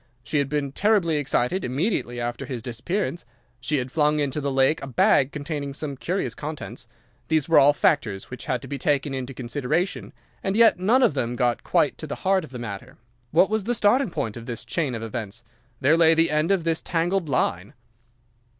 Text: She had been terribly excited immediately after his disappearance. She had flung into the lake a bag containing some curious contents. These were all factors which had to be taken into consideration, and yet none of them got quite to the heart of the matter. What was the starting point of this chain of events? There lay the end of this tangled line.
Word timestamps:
She 0.23 0.39
had 0.39 0.49
been 0.49 0.71
terribly 0.71 1.17
excited 1.17 1.63
immediately 1.63 2.19
after 2.19 2.47
his 2.47 2.63
disappearance. 2.63 3.23
She 3.59 3.77
had 3.77 3.91
flung 3.91 4.17
into 4.17 4.41
the 4.41 4.49
lake 4.51 4.81
a 4.81 4.87
bag 4.87 5.31
containing 5.31 5.75
some 5.75 5.95
curious 5.95 6.33
contents. 6.33 6.87
These 7.27 7.47
were 7.47 7.59
all 7.59 7.71
factors 7.71 8.31
which 8.31 8.45
had 8.45 8.63
to 8.63 8.67
be 8.67 8.79
taken 8.79 9.13
into 9.13 9.35
consideration, 9.35 10.11
and 10.43 10.55
yet 10.55 10.79
none 10.79 11.03
of 11.03 11.13
them 11.13 11.35
got 11.35 11.63
quite 11.63 11.99
to 11.99 12.07
the 12.07 12.15
heart 12.25 12.43
of 12.43 12.49
the 12.49 12.57
matter. 12.57 12.97
What 13.29 13.51
was 13.51 13.65
the 13.65 13.75
starting 13.75 14.09
point 14.09 14.35
of 14.35 14.47
this 14.47 14.65
chain 14.65 14.95
of 14.95 15.03
events? 15.03 15.43
There 15.81 15.95
lay 15.95 16.15
the 16.15 16.31
end 16.31 16.49
of 16.49 16.63
this 16.63 16.81
tangled 16.81 17.29
line. 17.29 17.75